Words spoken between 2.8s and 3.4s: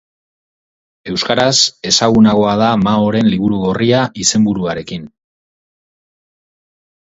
Maoren